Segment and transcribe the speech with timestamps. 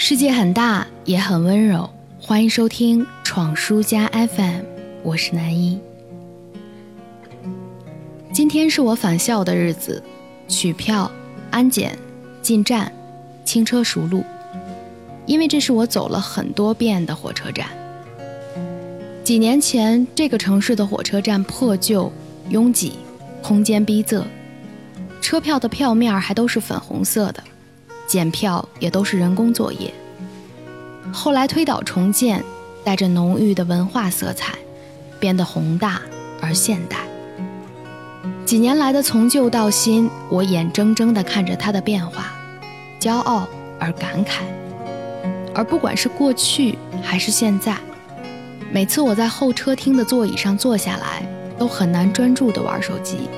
[0.00, 1.90] 世界很大，也很温柔。
[2.20, 4.60] 欢迎收听闯书家 FM，
[5.02, 5.80] 我是南一。
[8.32, 10.00] 今天是我返校的日子，
[10.46, 11.10] 取票、
[11.50, 11.98] 安检、
[12.40, 12.92] 进站、
[13.44, 14.24] 轻车熟路，
[15.26, 17.66] 因为这是我走了很多遍的火车站。
[19.24, 22.12] 几年前，这个城市的火车站破旧、
[22.50, 23.00] 拥挤，
[23.42, 24.22] 空间逼仄，
[25.20, 27.42] 车票的票面还都是粉红色的。
[28.08, 29.92] 检票也都是人工作业。
[31.12, 32.42] 后来推倒重建，
[32.82, 34.54] 带着浓郁的文化色彩，
[35.20, 36.00] 变得宏大
[36.40, 36.96] 而现代。
[38.46, 42.32] 几年来的从旧到新，我眼睁睁地看着它的变化，
[42.98, 43.46] 骄傲
[43.78, 44.40] 而感慨。
[45.54, 47.76] 而不管是过去还是现在，
[48.72, 51.22] 每次我在候车厅的座椅上坐下来，
[51.58, 53.28] 都很难专注地玩手机，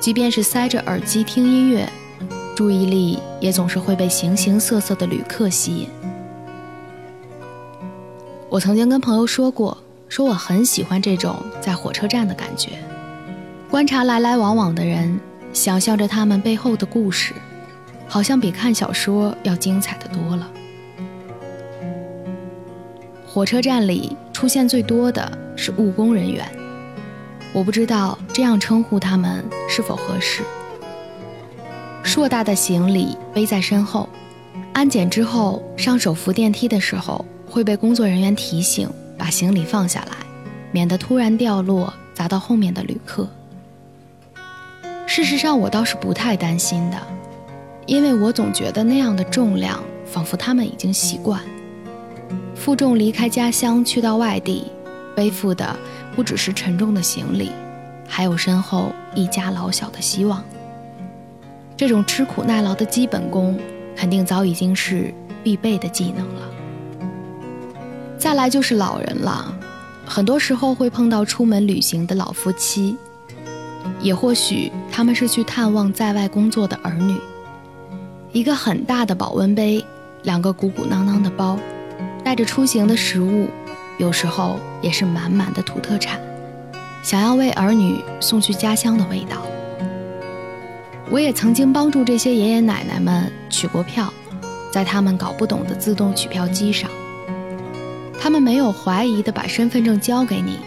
[0.00, 1.88] 即便是塞着耳机听音乐。
[2.54, 5.86] 注意力也总是会被形形色色的旅客吸引。
[8.48, 9.76] 我曾经跟朋友说过，
[10.08, 12.70] 说我很喜欢这种在火车站的感觉，
[13.70, 15.20] 观察来来往往的人，
[15.52, 17.34] 想象着他们背后的故事，
[18.08, 20.50] 好像比看小说要精彩的多了。
[23.26, 26.50] 火车站里出现最多的是务工人员，
[27.52, 30.42] 我不知道这样称呼他们是否合适。
[32.14, 34.08] 硕大的行李背在身后，
[34.72, 40.18] 安检之后上手扶电梯的时候，会被工作人员提醒把行李放下来，
[40.70, 43.28] 免得突然掉落砸到后面的旅客。
[45.08, 46.96] 事实上，我倒是不太担心的，
[47.84, 51.40] 因为我总觉得那样的重量，仿佛他们已经习惯。
[52.54, 54.70] 负重离开家乡去到外地，
[55.16, 55.76] 背负的
[56.14, 57.50] 不只是沉重的行李，
[58.06, 60.44] 还有身后一家老小的希望。
[61.76, 63.58] 这种吃苦耐劳的基本功，
[63.96, 66.42] 肯定早已经是必备的技能了。
[68.16, 69.54] 再来就是老人了，
[70.06, 72.96] 很多时候会碰到出门旅行的老夫妻，
[74.00, 77.16] 也或许他们是去探望在外工作的儿女。
[78.32, 79.84] 一个很大的保温杯，
[80.22, 81.58] 两个鼓鼓囊囊的包，
[82.24, 83.48] 带着出行的食物，
[83.98, 86.20] 有时候也是满满的土特产，
[87.02, 89.42] 想要为儿女送去家乡的味道。
[91.10, 94.12] 我也曾经帮助这些爷爷奶奶们取过票，
[94.72, 96.90] 在他们搞不懂的自动取票机上，
[98.20, 100.58] 他们没有怀疑的把身份证交给你，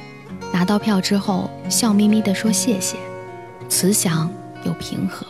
[0.54, 2.98] 拿到票之后笑眯眯的说谢谢，
[3.68, 4.32] 慈祥
[4.64, 5.26] 又平和。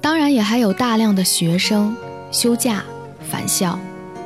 [0.00, 1.94] 当然，也还有大量的学生
[2.30, 2.82] 休假
[3.28, 3.78] 返校，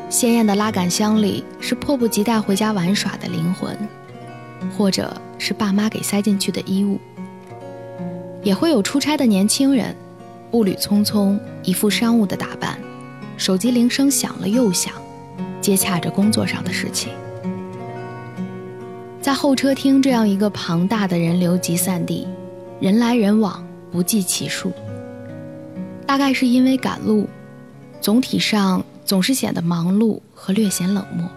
[0.08, 3.76] 鲜艳的拉杆箱里是迫不及待回家玩耍的灵魂，
[4.76, 7.00] 或者是爸妈给塞进去的衣物。
[8.46, 9.92] 也会有出差的年轻人，
[10.52, 12.78] 步履匆匆，一副商务的打扮，
[13.36, 14.92] 手机铃声响了又响，
[15.60, 17.12] 接洽着工作上的事情。
[19.20, 22.28] 在候车厅这样一个庞大的人流集散地，
[22.78, 24.70] 人来人往不计其数。
[26.06, 27.28] 大概是因为赶路，
[28.00, 31.28] 总体上总是显得忙碌和略显冷漠。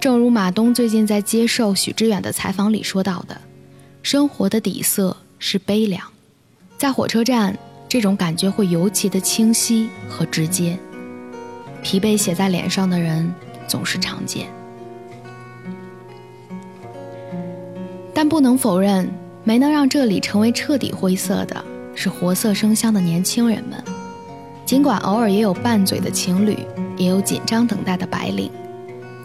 [0.00, 3.40] 正如马东最近在接受许知远的采访里说到的，
[4.02, 5.16] 生活的底色。
[5.44, 6.00] 是悲凉，
[6.78, 7.58] 在火车站，
[7.88, 10.78] 这种感觉会尤其的清晰和直接。
[11.82, 13.34] 疲惫写在脸上的人
[13.66, 14.46] 总是常见，
[18.14, 19.10] 但不能否认，
[19.42, 23.82] 没能让这里成为彻底灰色的是活色生香的年轻人们。
[24.64, 26.56] 尽管偶尔也有拌嘴的情侣，
[26.96, 28.48] 也有紧张等待的白领，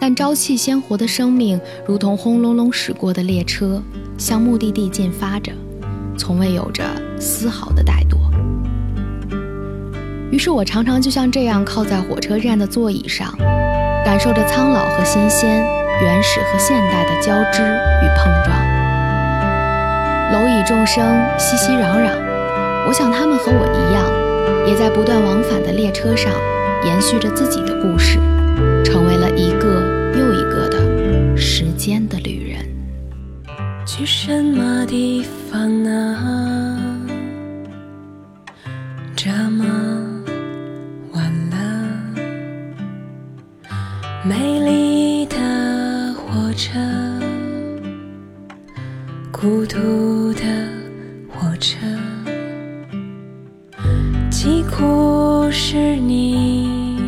[0.00, 3.80] 但朝气鲜活的生命如同轰隆隆驶过的列车，
[4.18, 5.52] 向目的地进发着。
[6.18, 6.84] 从未有着
[7.18, 8.18] 丝毫的怠惰。
[10.30, 13.32] 于是我常常就像这样靠在火车站的座椅上，
[14.04, 15.64] 感受着苍老和新鲜、
[16.02, 18.58] 原始和现代的交织与碰撞。
[20.30, 21.02] 蝼蚁众生
[21.38, 22.10] 熙熙攘攘，
[22.86, 24.04] 我想他们和我一样，
[24.68, 26.30] 也在不断往返的列车上
[26.84, 28.18] 延续着自己的故事，
[28.84, 29.80] 成为了一个
[30.18, 32.17] 又一个的时间的。
[33.98, 36.78] 去什么地方呢？
[39.16, 39.64] 这么
[41.12, 41.56] 晚了，
[44.24, 45.34] 美丽的
[46.14, 46.78] 火车，
[49.32, 50.44] 孤独的
[51.28, 51.76] 火车，
[54.30, 57.00] 几乎是你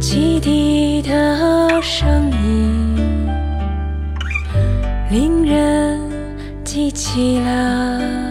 [0.00, 2.77] 汽笛的声音。
[6.98, 8.27] 起了。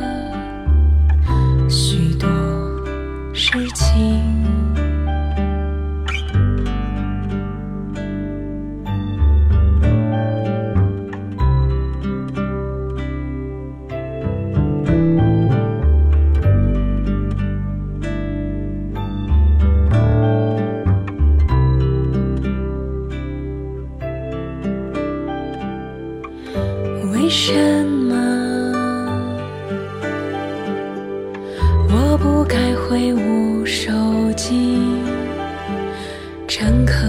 [36.59, 37.05] 乘客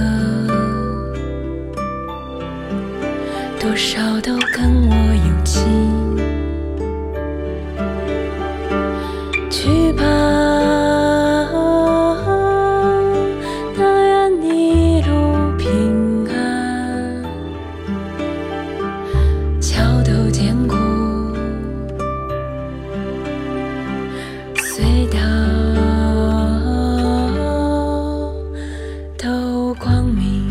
[3.59, 4.95] 多少都跟我
[5.27, 6.08] 有情。
[29.79, 30.47] 光明。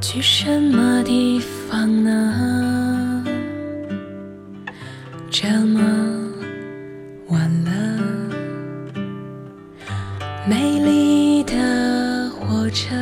[0.00, 2.77] 去什么地方呢？
[10.48, 12.96] 美丽的火车，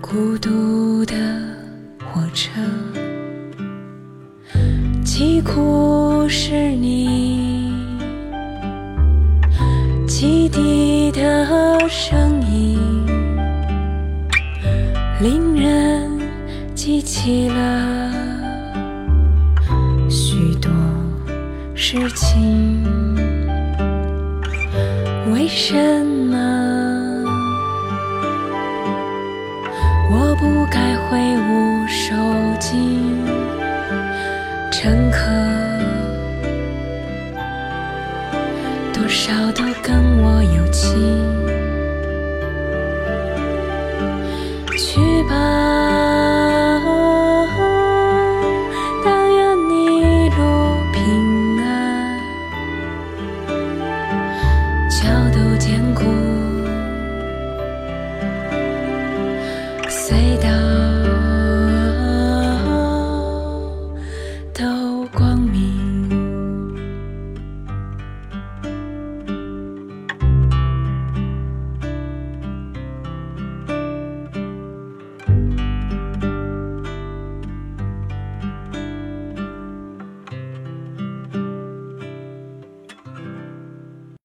[0.00, 1.16] 孤独的
[1.98, 2.52] 火车，
[5.04, 7.72] 疾苦是你
[10.06, 12.78] 汽笛的声音。
[15.20, 16.08] 令人
[16.76, 18.12] 记起了
[20.08, 20.70] 许多
[21.74, 23.31] 事情。
[25.30, 26.36] 为什么
[30.10, 32.14] 我不该挥舞手
[32.58, 32.72] 巾？
[34.70, 35.18] 乘客
[38.92, 40.92] 多少都跟我有亲，
[44.76, 45.81] 去吧。
[55.02, 56.41] 桥都坚固。